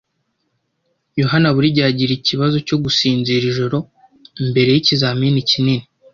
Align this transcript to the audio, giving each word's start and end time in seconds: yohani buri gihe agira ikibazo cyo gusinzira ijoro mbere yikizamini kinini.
yohani 1.21 1.49
buri 1.55 1.75
gihe 1.75 1.87
agira 1.91 2.11
ikibazo 2.15 2.55
cyo 2.67 2.77
gusinzira 2.83 3.43
ijoro 3.51 3.77
mbere 4.49 4.69
yikizamini 4.73 5.39
kinini. 5.49 5.85